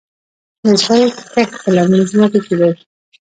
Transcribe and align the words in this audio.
د 0.63 0.65
زغرو 0.81 1.05
کښت 1.33 1.53
په 1.61 1.69
للمي 1.75 2.01
ځمکو 2.11 2.39
کې 2.45 2.53
دی. 2.59 2.71